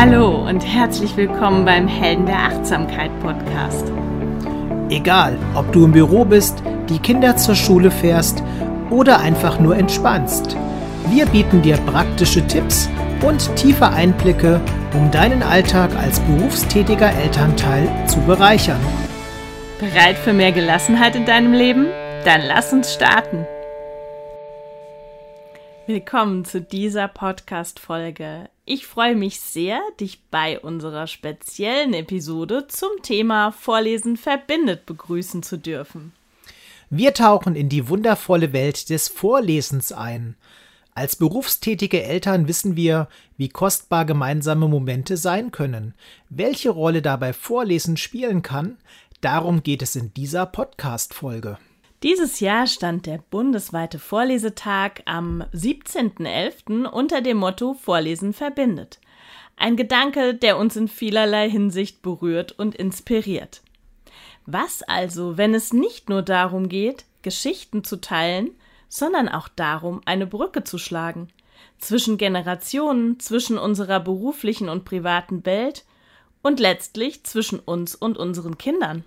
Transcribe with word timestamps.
Hallo 0.00 0.48
und 0.48 0.60
herzlich 0.60 1.16
willkommen 1.16 1.64
beim 1.64 1.88
Helden 1.88 2.24
der 2.24 2.38
Achtsamkeit 2.38 3.10
Podcast. 3.18 3.84
Egal, 4.90 5.36
ob 5.56 5.72
du 5.72 5.86
im 5.86 5.90
Büro 5.90 6.24
bist, 6.24 6.62
die 6.88 7.00
Kinder 7.00 7.36
zur 7.36 7.56
Schule 7.56 7.90
fährst 7.90 8.44
oder 8.90 9.18
einfach 9.18 9.58
nur 9.58 9.76
entspannst, 9.76 10.56
wir 11.08 11.26
bieten 11.26 11.62
dir 11.62 11.78
praktische 11.78 12.46
Tipps 12.46 12.88
und 13.26 13.56
tiefe 13.56 13.88
Einblicke, 13.88 14.60
um 14.94 15.10
deinen 15.10 15.42
Alltag 15.42 15.90
als 15.96 16.20
berufstätiger 16.20 17.12
Elternteil 17.12 17.88
zu 18.06 18.20
bereichern. 18.20 18.80
Bereit 19.80 20.16
für 20.16 20.32
mehr 20.32 20.52
Gelassenheit 20.52 21.16
in 21.16 21.26
deinem 21.26 21.52
Leben? 21.52 21.86
Dann 22.24 22.42
lass 22.46 22.72
uns 22.72 22.94
starten. 22.94 23.44
Willkommen 25.88 26.44
zu 26.44 26.60
dieser 26.60 27.08
Podcast-Folge. 27.08 28.48
Ich 28.70 28.86
freue 28.86 29.16
mich 29.16 29.40
sehr, 29.40 29.80
dich 29.98 30.20
bei 30.30 30.60
unserer 30.60 31.06
speziellen 31.06 31.94
Episode 31.94 32.66
zum 32.68 32.90
Thema 33.00 33.50
Vorlesen 33.50 34.18
verbindet 34.18 34.84
begrüßen 34.84 35.42
zu 35.42 35.56
dürfen. 35.56 36.12
Wir 36.90 37.14
tauchen 37.14 37.56
in 37.56 37.70
die 37.70 37.88
wundervolle 37.88 38.52
Welt 38.52 38.90
des 38.90 39.08
Vorlesens 39.08 39.90
ein. 39.90 40.36
Als 40.94 41.16
berufstätige 41.16 42.02
Eltern 42.02 42.46
wissen 42.46 42.76
wir, 42.76 43.08
wie 43.38 43.48
kostbar 43.48 44.04
gemeinsame 44.04 44.68
Momente 44.68 45.16
sein 45.16 45.50
können. 45.50 45.94
Welche 46.28 46.68
Rolle 46.68 47.00
dabei 47.00 47.32
Vorlesen 47.32 47.96
spielen 47.96 48.42
kann, 48.42 48.76
darum 49.22 49.62
geht 49.62 49.80
es 49.80 49.96
in 49.96 50.12
dieser 50.12 50.44
Podcast-Folge. 50.44 51.56
Dieses 52.04 52.38
Jahr 52.38 52.68
stand 52.68 53.06
der 53.06 53.18
bundesweite 53.30 53.98
Vorlesetag 53.98 55.02
am 55.04 55.42
17.11. 55.52 56.84
unter 56.86 57.20
dem 57.20 57.38
Motto 57.38 57.74
Vorlesen 57.74 58.32
verbindet. 58.32 59.00
Ein 59.56 59.76
Gedanke, 59.76 60.34
der 60.34 60.58
uns 60.58 60.76
in 60.76 60.86
vielerlei 60.86 61.50
Hinsicht 61.50 62.00
berührt 62.00 62.52
und 62.52 62.76
inspiriert. 62.76 63.62
Was 64.46 64.84
also, 64.84 65.36
wenn 65.36 65.54
es 65.54 65.72
nicht 65.72 66.08
nur 66.08 66.22
darum 66.22 66.68
geht, 66.68 67.04
Geschichten 67.22 67.82
zu 67.82 68.00
teilen, 68.00 68.52
sondern 68.88 69.28
auch 69.28 69.48
darum, 69.48 70.00
eine 70.04 70.28
Brücke 70.28 70.62
zu 70.62 70.78
schlagen 70.78 71.26
zwischen 71.78 72.16
Generationen, 72.16 73.18
zwischen 73.18 73.58
unserer 73.58 73.98
beruflichen 73.98 74.68
und 74.68 74.84
privaten 74.84 75.44
Welt 75.44 75.84
und 76.42 76.60
letztlich 76.60 77.24
zwischen 77.24 77.58
uns 77.58 77.96
und 77.96 78.16
unseren 78.18 78.56
Kindern? 78.56 79.04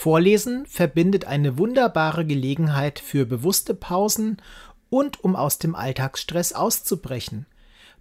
Vorlesen 0.00 0.64
verbindet 0.66 1.24
eine 1.24 1.58
wunderbare 1.58 2.24
Gelegenheit 2.24 3.00
für 3.00 3.26
bewusste 3.26 3.74
Pausen 3.74 4.40
und 4.90 5.24
um 5.24 5.34
aus 5.34 5.58
dem 5.58 5.74
Alltagsstress 5.74 6.52
auszubrechen. 6.52 7.46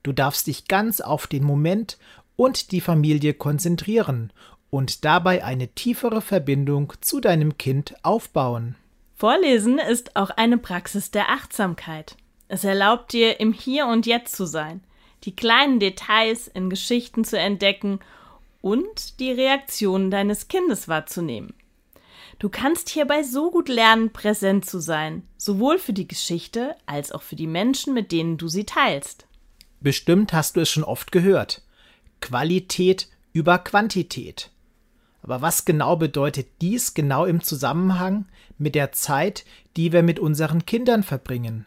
Du 0.04 0.12
darfst 0.12 0.46
dich 0.46 0.68
ganz 0.68 1.02
auf 1.02 1.26
den 1.26 1.44
Moment 1.44 1.98
und 2.36 2.72
die 2.72 2.82
Familie 2.82 3.34
konzentrieren 3.34 4.32
und 4.70 5.06
dabei 5.06 5.44
eine 5.44 5.70
tiefere 5.70 6.22
Verbindung 6.22 6.94
zu 7.02 7.20
deinem 7.20 7.58
Kind 7.58 7.96
aufbauen. 8.04 8.76
Vorlesen 9.16 9.80
ist 9.80 10.16
auch 10.16 10.30
eine 10.30 10.60
Praxis 10.60 11.10
der 11.10 11.32
Achtsamkeit. 11.32 12.16
Es 12.48 12.64
erlaubt 12.64 13.12
dir, 13.12 13.40
im 13.40 13.54
Hier 13.54 13.88
und 13.88 14.06
Jetzt 14.06 14.36
zu 14.36 14.46
sein, 14.46 14.82
die 15.24 15.36
kleinen 15.36 15.80
Details 15.80 16.48
in 16.48 16.70
Geschichten 16.70 17.24
zu 17.24 17.40
entdecken 17.40 18.02
und 18.62 19.20
die 19.20 19.32
Reaktionen 19.32 20.12
deines 20.12 20.48
Kindes 20.48 20.88
wahrzunehmen. 20.88 21.56
Du 22.40 22.50
kannst 22.50 22.90
hierbei 22.90 23.24
so 23.24 23.50
gut 23.50 23.68
lernen, 23.68 24.12
präsent 24.12 24.66
zu 24.66 24.80
sein, 24.80 25.24
sowohl 25.38 25.80
für 25.80 25.94
die 25.94 26.08
Geschichte 26.08 26.76
als 26.86 27.12
auch 27.12 27.24
für 27.24 27.36
die 27.36 27.48
Menschen, 27.48 27.94
mit 27.94 28.12
denen 28.12 28.38
du 28.38 28.48
sie 28.48 28.64
teilst. 28.64 29.26
Bestimmt 29.82 30.34
hast 30.34 30.56
du 30.56 30.62
es 30.62 30.70
schon 30.70 30.84
oft 30.84 31.12
gehört. 31.12 31.64
Qualität 32.22 33.08
über 33.34 33.58
Quantität. 33.58 34.52
Aber 35.24 35.42
was 35.42 35.66
genau 35.66 35.96
bedeutet 35.96 36.48
dies 36.62 36.94
genau 36.94 37.26
im 37.26 37.42
Zusammenhang 37.42 38.26
mit 38.58 38.76
der 38.76 38.92
Zeit, 38.92 39.44
die 39.76 39.92
wir 39.92 40.04
mit 40.04 40.20
unseren 40.20 40.66
Kindern 40.66 41.04
verbringen? 41.04 41.66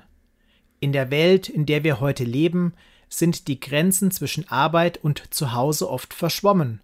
In 0.78 0.92
der 0.92 1.10
Welt, 1.10 1.48
in 1.48 1.66
der 1.66 1.84
wir 1.84 2.00
heute 2.00 2.24
leben, 2.24 2.74
sind 3.08 3.48
die 3.48 3.60
Grenzen 3.60 4.12
zwischen 4.12 4.48
Arbeit 4.48 4.98
und 5.02 5.34
Zuhause 5.34 5.90
oft 5.90 6.14
verschwommen. 6.14 6.80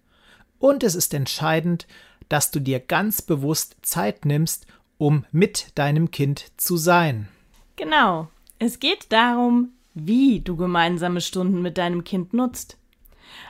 Und 0.58 0.82
es 0.82 0.94
ist 0.94 1.14
entscheidend, 1.14 1.86
dass 2.28 2.50
du 2.50 2.60
dir 2.60 2.80
ganz 2.80 3.22
bewusst 3.22 3.76
Zeit 3.82 4.24
nimmst, 4.24 4.66
um 4.98 5.24
mit 5.32 5.68
deinem 5.74 6.10
Kind 6.10 6.46
zu 6.56 6.76
sein. 6.76 7.28
Genau. 7.76 8.28
Es 8.58 8.80
geht 8.80 9.12
darum, 9.12 9.70
wie 9.94 10.40
du 10.40 10.56
gemeinsame 10.56 11.20
Stunden 11.20 11.62
mit 11.62 11.78
deinem 11.78 12.04
Kind 12.04 12.32
nutzt. 12.32 12.78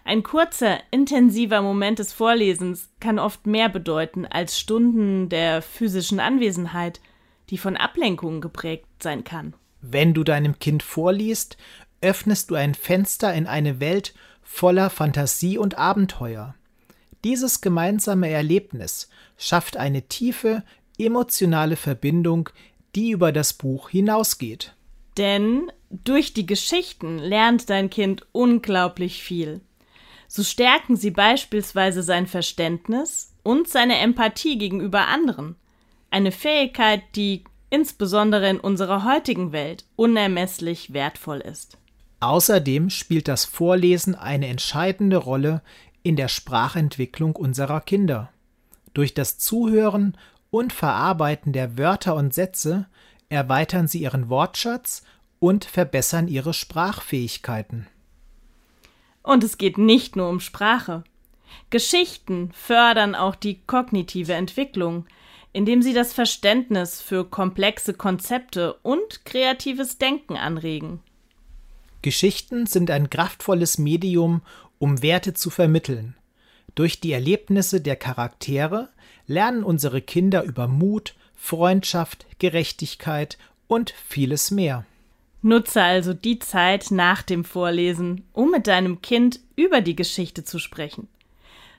Ein 0.04 0.22
kurzer, 0.22 0.78
intensiver 0.90 1.62
Moment 1.62 1.98
des 1.98 2.12
Vorlesens 2.12 2.90
kann 3.00 3.18
oft 3.18 3.46
mehr 3.46 3.68
bedeuten 3.68 4.24
als 4.26 4.58
Stunden 4.58 5.28
der 5.28 5.62
physischen 5.62 6.20
Anwesenheit, 6.20 7.00
die 7.50 7.58
von 7.58 7.76
Ablenkungen 7.76 8.40
geprägt 8.40 8.86
sein 9.00 9.24
kann. 9.24 9.54
Wenn 9.80 10.14
du 10.14 10.24
deinem 10.24 10.58
Kind 10.58 10.82
vorliest, 10.82 11.56
öffnest 12.00 12.50
du 12.50 12.54
ein 12.54 12.74
Fenster 12.74 13.32
in 13.34 13.46
eine 13.46 13.80
Welt 13.80 14.14
voller 14.42 14.90
Fantasie 14.90 15.58
und 15.58 15.78
Abenteuer. 15.78 16.54
Dieses 17.24 17.60
gemeinsame 17.60 18.30
Erlebnis 18.30 19.08
schafft 19.36 19.76
eine 19.76 20.02
tiefe, 20.02 20.62
emotionale 20.98 21.76
Verbindung, 21.76 22.50
die 22.94 23.10
über 23.10 23.32
das 23.32 23.52
Buch 23.52 23.90
hinausgeht. 23.90 24.74
Denn 25.16 25.70
durch 25.90 26.34
die 26.34 26.46
Geschichten 26.46 27.18
lernt 27.18 27.70
dein 27.70 27.90
Kind 27.90 28.26
unglaublich 28.32 29.22
viel. 29.22 29.60
So 30.28 30.42
stärken 30.42 30.96
sie 30.96 31.10
beispielsweise 31.10 32.02
sein 32.02 32.26
Verständnis 32.26 33.32
und 33.42 33.68
seine 33.68 33.98
Empathie 33.98 34.58
gegenüber 34.58 35.06
anderen. 35.06 35.56
Eine 36.10 36.32
Fähigkeit, 36.32 37.02
die 37.14 37.44
insbesondere 37.70 38.48
in 38.48 38.60
unserer 38.60 39.04
heutigen 39.04 39.52
Welt 39.52 39.84
unermesslich 39.96 40.92
wertvoll 40.92 41.38
ist. 41.40 41.78
Außerdem 42.20 42.90
spielt 42.90 43.28
das 43.28 43.44
Vorlesen 43.44 44.14
eine 44.14 44.48
entscheidende 44.48 45.18
Rolle 45.18 45.62
in 46.06 46.14
der 46.14 46.28
Sprachentwicklung 46.28 47.34
unserer 47.34 47.80
Kinder. 47.80 48.30
Durch 48.94 49.12
das 49.12 49.38
Zuhören 49.38 50.16
und 50.52 50.72
Verarbeiten 50.72 51.52
der 51.52 51.76
Wörter 51.76 52.14
und 52.14 52.32
Sätze 52.32 52.86
erweitern 53.28 53.88
sie 53.88 54.02
ihren 54.02 54.28
Wortschatz 54.28 55.02
und 55.40 55.64
verbessern 55.64 56.28
ihre 56.28 56.54
Sprachfähigkeiten. 56.54 57.88
Und 59.24 59.42
es 59.42 59.58
geht 59.58 59.78
nicht 59.78 60.14
nur 60.14 60.28
um 60.28 60.38
Sprache. 60.38 61.02
Geschichten 61.70 62.52
fördern 62.52 63.16
auch 63.16 63.34
die 63.34 63.60
kognitive 63.66 64.34
Entwicklung, 64.34 65.06
indem 65.52 65.82
sie 65.82 65.92
das 65.92 66.12
Verständnis 66.12 67.00
für 67.00 67.24
komplexe 67.24 67.94
Konzepte 67.94 68.74
und 68.84 69.24
kreatives 69.24 69.98
Denken 69.98 70.36
anregen. 70.36 71.00
Geschichten 72.02 72.66
sind 72.66 72.92
ein 72.92 73.10
kraftvolles 73.10 73.78
Medium, 73.78 74.42
um 74.78 75.02
Werte 75.02 75.34
zu 75.34 75.50
vermitteln. 75.50 76.14
Durch 76.74 77.00
die 77.00 77.12
Erlebnisse 77.12 77.80
der 77.80 77.96
Charaktere 77.96 78.90
lernen 79.26 79.64
unsere 79.64 80.02
Kinder 80.02 80.42
über 80.44 80.68
Mut, 80.68 81.14
Freundschaft, 81.34 82.26
Gerechtigkeit 82.38 83.38
und 83.66 83.94
vieles 84.08 84.50
mehr. 84.50 84.84
Nutze 85.42 85.82
also 85.82 86.12
die 86.12 86.38
Zeit 86.38 86.90
nach 86.90 87.22
dem 87.22 87.44
Vorlesen, 87.44 88.24
um 88.32 88.50
mit 88.50 88.66
deinem 88.66 89.00
Kind 89.00 89.40
über 89.54 89.80
die 89.80 89.96
Geschichte 89.96 90.44
zu 90.44 90.58
sprechen. 90.58 91.08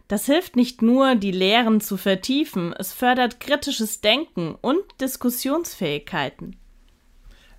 Das 0.08 0.26
hilft 0.26 0.56
nicht 0.56 0.82
nur, 0.82 1.16
die 1.16 1.32
Lehren 1.32 1.82
zu 1.82 1.98
vertiefen, 1.98 2.74
es 2.74 2.94
fördert 2.94 3.42
kritisches 3.42 4.00
Denken 4.00 4.56
und 4.62 4.80
Diskussionsfähigkeiten. 5.02 6.56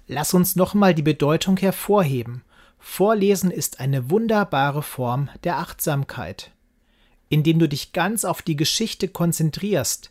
Lass 0.06 0.32
uns 0.32 0.56
nochmal 0.56 0.94
die 0.94 1.03
Bedeutung 1.03 1.59
hervorheben. 1.59 2.43
Vorlesen 2.78 3.50
ist 3.50 3.80
eine 3.80 4.10
wunderbare 4.10 4.82
Form 4.82 5.28
der 5.44 5.58
Achtsamkeit. 5.58 6.52
Indem 7.28 7.58
du 7.58 7.69
dich 7.69 7.92
ganz 7.92 8.25
auf 8.25 8.42
die 8.42 8.56
Geschichte 8.56 9.08
konzentrierst, 9.08 10.10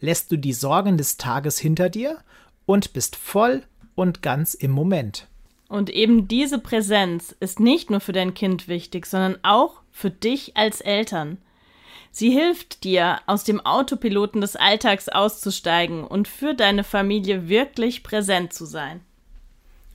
lässt 0.00 0.30
du 0.30 0.36
die 0.36 0.52
Sorgen 0.52 0.98
des 0.98 1.16
Tages 1.16 1.58
hinter 1.58 1.88
dir 1.88 2.18
und 2.66 2.92
bist 2.92 3.16
voll 3.16 3.62
und 3.94 4.22
ganz 4.22 4.54
im 4.54 4.70
Moment. 4.70 5.26
Und 5.68 5.88
eben 5.88 6.26
diese 6.26 6.58
Präsenz 6.58 7.34
ist 7.38 7.60
nicht 7.60 7.90
nur 7.90 8.00
für 8.00 8.12
dein 8.12 8.34
Kind 8.34 8.66
wichtig, 8.66 9.06
sondern 9.06 9.38
auch 9.42 9.82
für 9.92 10.10
dich 10.10 10.56
als 10.56 10.80
Eltern. 10.80 11.38
Sie 12.10 12.30
hilft 12.30 12.82
dir, 12.82 13.20
aus 13.26 13.44
dem 13.44 13.64
Autopiloten 13.64 14.40
des 14.40 14.56
Alltags 14.56 15.08
auszusteigen 15.08 16.02
und 16.02 16.26
für 16.26 16.54
deine 16.54 16.82
Familie 16.82 17.48
wirklich 17.48 18.02
präsent 18.02 18.52
zu 18.52 18.64
sein. 18.64 19.00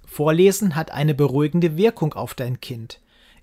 Vorlesen 0.06 0.75
hat 0.75 0.92
eine 0.92 1.13
beruhigende 1.13 1.78
Wirkung 1.78 2.13
auf 2.13 2.34
dein 2.34 2.62
Kind. 2.62 3.00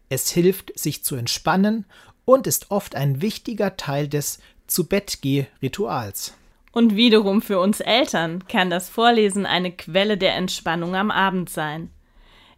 Es 0.09 0.31
hilft, 0.31 0.79
sich 0.79 1.05
zu 1.05 1.17
entspannen 1.17 1.87
und 2.25 2.47
ist 2.47 2.71
oft 2.71 2.95
ein 2.95 3.21
wichtiger 3.21 3.77
Teil 3.77 4.09
des 4.09 4.39
Zu-Bett-Geh-Rituals. 4.67 6.35
Und 6.73 6.97
wiederum 6.97 7.43
für 7.43 7.61
uns 7.61 7.81
Eltern 7.81 8.47
kann 8.47 8.71
das 8.71 8.89
Vorlesen 8.89 9.45
eine 9.45 9.73
Quelle 9.73 10.17
der 10.17 10.35
Entspannung 10.37 10.97
am 10.97 11.11
Abend 11.11 11.51
sein. 11.51 11.91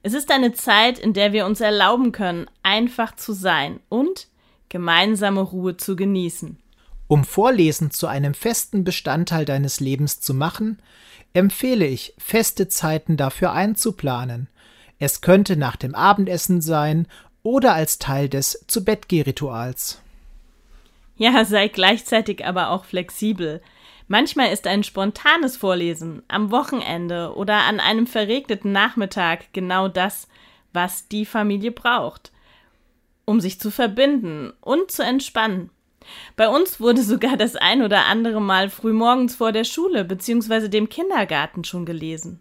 Es 0.03 0.13
ist 0.13 0.31
eine 0.31 0.53
Zeit, 0.53 0.99
in 0.99 1.15
der 1.15 1.33
wir 1.33 1.47
uns 1.47 1.61
erlauben 1.61 2.13
können, 2.13 2.47
einfach 2.63 3.17
zu 3.17 3.33
sein 3.33 3.81
und 3.89 4.29
gemeinsame 4.69 5.41
Ruhe 5.41 5.77
zu 5.77 5.97
genießen. 5.97 6.59
Um 7.07 7.25
Vorlesen 7.25 7.91
zu 7.91 8.07
einem 8.07 8.35
festen 8.35 8.85
Bestandteil 8.85 9.45
deines 9.45 9.81
Lebens 9.81 10.21
zu 10.21 10.35
machen, 10.35 10.81
empfehle 11.35 11.87
ich, 11.87 12.15
feste 12.19 12.69
Zeiten 12.69 13.17
dafür 13.17 13.53
einzuplanen. 13.53 14.49
Es 14.99 15.21
könnte 15.21 15.57
nach 15.57 15.77
dem 15.77 15.95
Abendessen 15.95 16.61
sein 16.61 17.07
oder 17.43 17.75
als 17.75 17.99
Teil 17.99 18.29
des 18.29 18.65
Zu-Bett-Geh-Rituals. 18.69 20.01
Ja, 21.17 21.45
sei 21.45 21.69
gleichzeitig 21.69 22.45
aber 22.45 22.71
auch 22.71 22.85
flexibel. 22.85 23.61
Manchmal 24.09 24.53
ist 24.53 24.67
ein 24.67 24.83
spontanes 24.83 25.57
Vorlesen 25.57 26.23
am 26.29 26.51
Wochenende 26.51 27.35
oder 27.35 27.63
an 27.63 27.81
einem 27.81 28.07
verregneten 28.07 28.73
Nachmittag 28.73 29.53
genau 29.53 29.89
das, 29.89 30.29
was 30.73 31.09
die 31.09 31.25
Familie 31.25 31.71
braucht, 31.71 32.33
um 33.25 33.41
sich 33.41 33.61
zu 33.61 33.71
verbinden 33.71 34.53
und 34.61 34.91
zu 34.91 35.03
entspannen. 35.03 35.71
Bei 36.37 36.49
uns 36.49 36.81
wurde 36.81 37.03
sogar 37.03 37.37
das 37.37 37.57
ein 37.57 37.83
oder 37.83 38.07
andere 38.07 38.41
Mal 38.41 38.71
frühmorgens 38.71 39.37
vor 39.37 39.53
der 39.53 39.65
Schule 39.65 40.05
bzw. 40.05 40.69
dem 40.69 40.89
Kindergarten 40.89 41.65
schon 41.65 41.85
gelesen. 41.85 42.41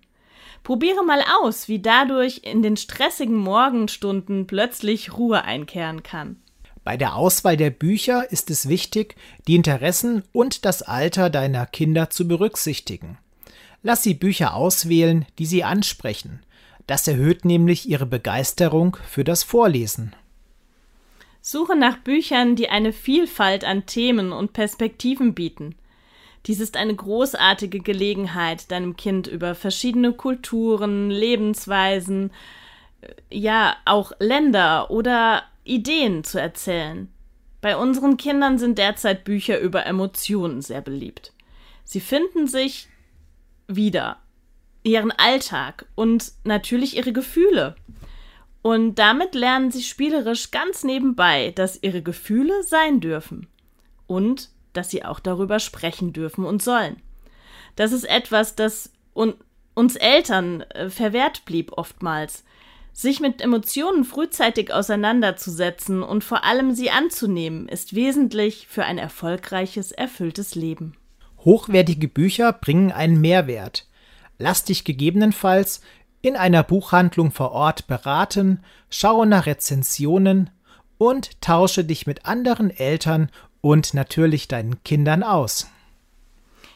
Probiere 0.63 1.04
mal 1.04 1.21
aus, 1.42 1.68
wie 1.68 1.80
dadurch 1.80 2.42
in 2.44 2.62
den 2.62 2.77
stressigen 2.77 3.36
Morgenstunden 3.36 4.48
plötzlich 4.48 5.18
Ruhe 5.18 5.44
einkehren 5.44 6.04
kann. 6.04 6.38
Bei 6.83 6.98
der 6.98 7.15
Auswahl 7.15 7.57
der 7.57 7.69
Bücher 7.69 8.31
ist 8.31 8.50
es 8.50 8.68
wichtig, 8.68 9.15
die 9.48 9.56
Interessen 9.56 10.24
und 10.31 10.65
das 10.65 10.81
Alter 10.81 11.30
deiner 11.30 11.65
Kinder 11.65 12.10
zu 12.10 12.27
berücksichtigen. 12.27 13.18
Lass 13.83 14.04
sie 14.04 14.13
Bücher 14.13 14.54
auswählen, 14.54 15.25
die 15.39 15.45
sie 15.45 15.63
ansprechen. 15.63 16.42
Das 16.88 17.07
erhöht 17.07 17.45
nämlich 17.45 17.88
ihre 17.88 18.06
Begeisterung 18.06 18.98
für 19.10 19.24
das 19.24 19.44
Vorlesen. 19.44 20.13
Suche 21.45 21.75
nach 21.75 21.97
Büchern, 21.97 22.55
die 22.55 22.69
eine 22.69 22.93
Vielfalt 22.93 23.65
an 23.65 23.85
Themen 23.85 24.31
und 24.31 24.53
Perspektiven 24.53 25.35
bieten. 25.35 25.75
Dies 26.45 26.61
ist 26.61 26.77
eine 26.77 26.95
großartige 26.95 27.81
Gelegenheit, 27.81 28.71
deinem 28.71 28.95
Kind 28.95 29.27
über 29.27 29.53
verschiedene 29.53 30.13
Kulturen, 30.13 31.09
Lebensweisen, 31.09 32.31
äh, 33.01 33.07
ja, 33.29 33.75
auch 33.83 34.13
Länder 34.19 34.89
oder 34.89 35.43
Ideen 35.65 36.23
zu 36.23 36.39
erzählen. 36.39 37.09
Bei 37.59 37.75
unseren 37.75 38.15
Kindern 38.15 38.57
sind 38.57 38.77
derzeit 38.77 39.25
Bücher 39.25 39.59
über 39.59 39.85
Emotionen 39.85 40.61
sehr 40.61 40.81
beliebt. 40.81 41.33
Sie 41.83 41.99
finden 41.99 42.47
sich 42.47 42.87
wieder, 43.67 44.17
ihren 44.83 45.11
Alltag 45.11 45.87
und 45.95 46.31
natürlich 46.45 46.95
ihre 46.95 47.11
Gefühle. 47.11 47.75
Und 48.63 48.95
damit 48.95 49.36
lernen 49.36 49.69
sie 49.69 49.83
spielerisch 49.83 50.50
ganz 50.50 50.83
nebenbei, 50.83 51.51
dass 51.51 51.83
ihre 51.83 52.01
Gefühle 52.01 52.63
sein 52.63 53.00
dürfen 53.01 53.48
und 54.07 54.50
dass 54.71 54.89
sie 54.89 55.06
auch 55.06 55.19
darüber 55.19 55.60
sprechen 55.60 56.13
dürfen 56.13 56.45
und 56.45 56.63
sollen. 56.63 56.95
Das 57.75 57.92
ist 57.92 58.06
etwas, 58.06 58.56
das 58.56 58.92
un 59.13 59.36
uns 59.75 59.95
Eltern 59.95 60.62
äh, 60.62 60.89
verwehrt 60.89 61.45
blieb 61.45 61.71
oftmals 61.74 62.44
sich 62.94 63.19
mit 63.19 63.42
Emotionen 63.42 64.06
frühzeitig 64.06 64.71
auseinanderzusetzen 64.71 66.04
und 66.04 66.24
vor 66.24 66.44
allem 66.44 66.74
sie 66.74 66.92
anzunehmen, 66.92 67.68
ist 67.68 67.95
wesentlich 67.95 68.68
für 68.68 68.86
ein 68.86 69.00
erfolgreiches, 69.00 69.92
erfülltes 69.92 70.54
Leben. 70.54 70.95
Hochwertige 71.39 72.07
Bücher 72.07 72.54
bringen 72.54 72.92
einen 72.92 73.19
Mehrwert. 73.19 73.88
Lass 74.38 74.63
dich 74.63 74.83
gegebenenfalls 74.83 75.81
in 76.23 76.37
einer 76.37 76.63
Buchhandlung 76.63 77.31
vor 77.31 77.51
Ort 77.51 77.85
beraten, 77.85 78.63
schaue 78.89 79.27
nach 79.27 79.45
Rezensionen 79.45 80.49
und 80.97 81.39
tausche 81.41 81.83
dich 81.83 82.07
mit 82.07 82.25
anderen 82.25 82.71
Eltern 82.71 83.29
und 83.61 83.93
natürlich 83.93 84.47
deinen 84.47 84.81
Kindern 84.83 85.21
aus. 85.21 85.67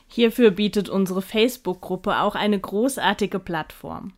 Hierfür 0.07 0.51
bietet 0.51 0.89
unsere 0.89 1.21
Facebook-Gruppe 1.21 2.19
auch 2.19 2.35
eine 2.35 2.59
großartige 2.59 3.39
Plattform. 3.39 4.13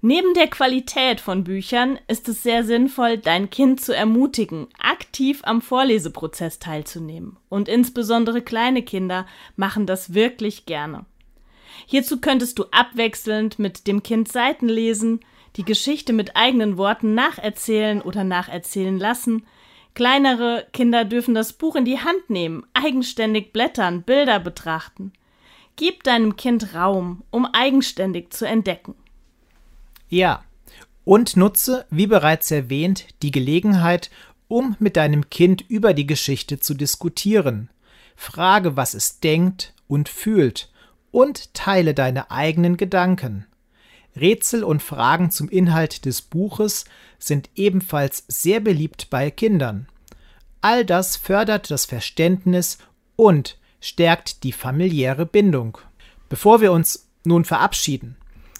Neben 0.00 0.34
der 0.34 0.48
Qualität 0.48 1.20
von 1.20 1.42
Büchern 1.42 1.98
ist 2.06 2.28
es 2.28 2.44
sehr 2.44 2.64
sinnvoll, 2.64 3.18
dein 3.18 3.50
Kind 3.50 3.80
zu 3.80 3.94
ermutigen, 3.94 4.68
aktiv 4.80 5.40
am 5.44 5.60
Vorleseprozess 5.60 6.60
teilzunehmen. 6.60 7.38
Und 7.48 7.68
insbesondere 7.68 8.42
kleine 8.42 8.82
Kinder 8.82 9.26
machen 9.56 9.86
das 9.86 10.14
wirklich 10.14 10.66
gerne. 10.66 11.06
Hierzu 11.86 12.20
könntest 12.20 12.58
du 12.58 12.64
abwechselnd 12.70 13.58
mit 13.58 13.86
dem 13.86 14.02
Kind 14.02 14.30
Seiten 14.30 14.68
lesen, 14.68 15.20
die 15.56 15.64
Geschichte 15.64 16.12
mit 16.12 16.36
eigenen 16.36 16.76
Worten 16.76 17.14
nacherzählen 17.14 18.00
oder 18.00 18.24
nacherzählen 18.24 18.98
lassen. 18.98 19.46
Kleinere 19.94 20.66
Kinder 20.72 21.04
dürfen 21.04 21.34
das 21.34 21.52
Buch 21.52 21.76
in 21.76 21.84
die 21.84 21.98
Hand 21.98 22.30
nehmen, 22.30 22.64
eigenständig 22.72 23.52
blättern, 23.52 24.02
Bilder 24.02 24.40
betrachten. 24.40 25.12
Gib 25.76 26.02
deinem 26.04 26.36
Kind 26.36 26.74
Raum, 26.74 27.22
um 27.30 27.46
eigenständig 27.46 28.32
zu 28.32 28.46
entdecken. 28.46 28.94
Ja, 30.08 30.44
und 31.04 31.36
nutze, 31.36 31.86
wie 31.90 32.06
bereits 32.06 32.50
erwähnt, 32.50 33.06
die 33.22 33.30
Gelegenheit, 33.30 34.10
um 34.48 34.76
mit 34.78 34.96
deinem 34.96 35.30
Kind 35.30 35.62
über 35.68 35.94
die 35.94 36.06
Geschichte 36.06 36.58
zu 36.60 36.74
diskutieren. 36.74 37.70
Frage, 38.16 38.76
was 38.76 38.94
es 38.94 39.20
denkt 39.20 39.74
und 39.88 40.08
fühlt 40.08 40.71
und 41.12 41.54
teile 41.54 41.94
deine 41.94 42.32
eigenen 42.32 42.76
Gedanken. 42.76 43.46
Rätsel 44.16 44.64
und 44.64 44.82
Fragen 44.82 45.30
zum 45.30 45.48
Inhalt 45.48 46.04
des 46.04 46.22
Buches 46.22 46.84
sind 47.18 47.48
ebenfalls 47.54 48.24
sehr 48.26 48.60
beliebt 48.60 49.08
bei 49.08 49.30
Kindern. 49.30 49.86
All 50.60 50.84
das 50.84 51.16
fördert 51.16 51.70
das 51.70 51.86
Verständnis 51.86 52.78
und 53.16 53.58
stärkt 53.80 54.42
die 54.42 54.52
familiäre 54.52 55.26
Bindung. 55.26 55.78
Bevor 56.28 56.60
wir 56.60 56.72
uns 56.72 57.08
nun 57.24 57.44
verabschieden, 57.44 58.16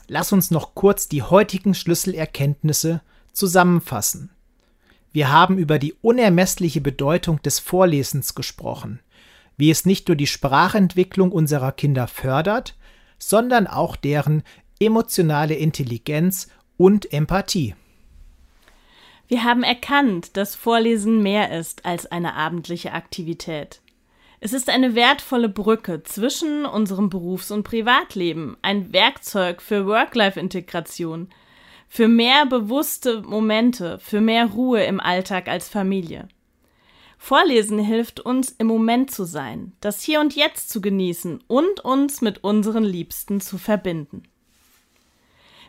lass 0.08 0.32
uns 0.32 0.50
noch 0.50 0.74
kurz 0.74 1.08
die 1.08 1.22
heutigen 1.22 1.74
Schlüsselerkenntnisse 1.74 3.02
zusammenfassen. 3.32 4.30
Wir 5.12 5.30
haben 5.30 5.58
über 5.58 5.78
die 5.78 5.94
unermessliche 6.00 6.80
Bedeutung 6.80 7.42
des 7.42 7.58
Vorlesens 7.58 8.34
gesprochen, 8.34 9.00
wie 9.56 9.70
es 9.70 9.86
nicht 9.86 10.08
nur 10.08 10.16
die 10.16 10.26
Sprachentwicklung 10.26 11.32
unserer 11.32 11.72
Kinder 11.72 12.06
fördert, 12.06 12.76
sondern 13.18 13.66
auch 13.66 13.96
deren 13.96 14.42
emotionale 14.80 15.54
Intelligenz 15.54 16.48
und 16.76 17.12
Empathie. 17.12 17.74
Wir 19.28 19.44
haben 19.44 19.62
erkannt, 19.62 20.36
dass 20.36 20.54
Vorlesen 20.54 21.22
mehr 21.22 21.56
ist 21.56 21.86
als 21.86 22.10
eine 22.10 22.34
abendliche 22.34 22.92
Aktivität. 22.92 23.80
Es 24.40 24.52
ist 24.52 24.68
eine 24.68 24.96
wertvolle 24.96 25.48
Brücke 25.48 26.02
zwischen 26.02 26.66
unserem 26.66 27.08
Berufs- 27.08 27.52
und 27.52 27.62
Privatleben, 27.62 28.56
ein 28.60 28.92
Werkzeug 28.92 29.62
für 29.62 29.86
Work-Life-Integration, 29.86 31.28
für 31.88 32.08
mehr 32.08 32.46
bewusste 32.46 33.22
Momente, 33.22 34.00
für 34.00 34.20
mehr 34.20 34.46
Ruhe 34.46 34.82
im 34.82 34.98
Alltag 34.98 35.46
als 35.46 35.68
Familie. 35.68 36.26
Vorlesen 37.24 37.78
hilft 37.78 38.18
uns, 38.18 38.50
im 38.50 38.66
Moment 38.66 39.12
zu 39.12 39.22
sein, 39.22 39.74
das 39.80 40.02
Hier 40.02 40.18
und 40.18 40.34
Jetzt 40.34 40.70
zu 40.70 40.80
genießen 40.80 41.38
und 41.46 41.78
uns 41.78 42.20
mit 42.20 42.42
unseren 42.42 42.82
Liebsten 42.82 43.40
zu 43.40 43.58
verbinden. 43.58 44.24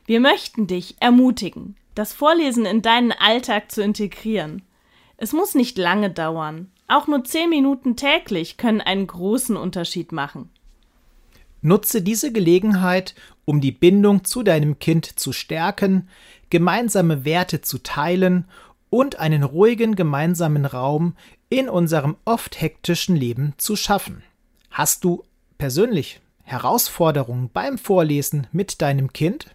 Wir 0.08 0.20
möchten 0.20 0.66
dich 0.66 0.96
ermutigen, 1.00 1.76
das 1.94 2.12
Vorlesen 2.12 2.66
in 2.66 2.82
deinen 2.82 3.12
Alltag 3.12 3.72
zu 3.72 3.84
integrieren. 3.84 4.64
Es 5.18 5.32
muss 5.32 5.54
nicht 5.54 5.78
lange 5.78 6.10
dauern. 6.10 6.72
Auch 6.88 7.06
nur 7.06 7.24
zehn 7.24 7.52
Minuten 7.52 7.96
täglich 7.96 8.58
können 8.58 8.82
einen 8.82 9.06
großen 9.06 9.56
Unterschied 9.56 10.12
machen. 10.12 10.50
Nutze 11.62 12.02
diese 12.02 12.32
Gelegenheit, 12.32 13.14
um 13.46 13.62
die 13.62 13.72
Bindung 13.72 14.24
zu 14.24 14.42
deinem 14.42 14.80
Kind 14.80 15.20
zu 15.20 15.32
stärken, 15.32 16.10
gemeinsame 16.50 17.26
Werte 17.26 17.62
zu 17.62 17.78
teilen 17.78 18.46
und 18.94 19.18
einen 19.20 19.42
ruhigen 19.42 19.96
gemeinsamen 19.96 20.68
Raum 20.68 21.16
in 21.50 21.68
unserem 21.68 22.16
oft 22.26 22.62
hektischen 22.62 23.16
Leben 23.16 23.56
zu 23.58 23.76
schaffen. 23.76 24.22
Hast 24.70 25.04
du 25.04 25.24
persönlich 25.58 26.22
Herausforderungen 26.44 27.50
beim 27.52 27.80
Vorlesen 27.80 28.46
mit 28.52 28.84
deinem 28.84 29.12
Kind? 29.12 29.48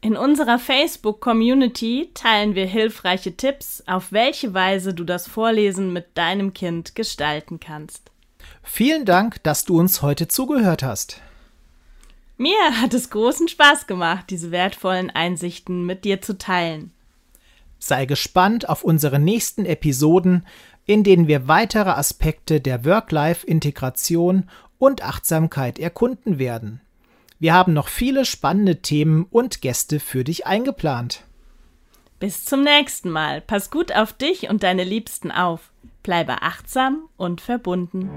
In 0.00 0.16
unserer 0.16 0.60
Facebook-Community 0.60 2.10
teilen 2.14 2.54
wir 2.54 2.66
hilfreiche 2.66 3.36
Tipps, 3.36 3.82
auf 3.88 4.12
welche 4.12 4.54
Weise 4.54 4.94
du 4.94 5.02
das 5.02 5.26
Vorlesen 5.26 5.92
mit 5.92 6.16
deinem 6.16 6.54
Kind 6.54 6.94
gestalten 6.94 7.58
kannst. 7.58 8.12
Vielen 8.62 9.04
Dank, 9.04 9.42
dass 9.42 9.64
du 9.64 9.80
uns 9.80 10.02
heute 10.02 10.28
zugehört 10.28 10.84
hast. 10.84 11.20
Mir 12.36 12.80
hat 12.80 12.94
es 12.94 13.10
großen 13.10 13.48
Spaß 13.48 13.88
gemacht, 13.88 14.26
diese 14.30 14.52
wertvollen 14.52 15.10
Einsichten 15.10 15.84
mit 15.84 16.04
dir 16.04 16.22
zu 16.22 16.38
teilen. 16.38 16.92
Sei 17.78 18.06
gespannt 18.06 18.68
auf 18.68 18.84
unsere 18.84 19.18
nächsten 19.18 19.64
Episoden, 19.64 20.46
in 20.86 21.02
denen 21.02 21.26
wir 21.28 21.48
weitere 21.48 21.90
Aspekte 21.90 22.60
der 22.60 22.84
Work-Life-Integration 22.84 24.48
und 24.78 25.02
Achtsamkeit 25.02 25.78
erkunden 25.78 26.38
werden. 26.38 26.80
Wir 27.38 27.52
haben 27.52 27.74
noch 27.74 27.88
viele 27.88 28.24
spannende 28.24 28.80
Themen 28.80 29.26
und 29.30 29.60
Gäste 29.60 30.00
für 30.00 30.24
dich 30.24 30.46
eingeplant. 30.46 31.24
Bis 32.18 32.46
zum 32.46 32.62
nächsten 32.62 33.10
Mal. 33.10 33.42
Pass 33.42 33.70
gut 33.70 33.92
auf 33.94 34.14
dich 34.14 34.48
und 34.48 34.62
deine 34.62 34.84
Liebsten 34.84 35.30
auf. 35.30 35.70
Bleibe 36.02 36.40
achtsam 36.42 37.08
und 37.16 37.42
verbunden. 37.42 38.08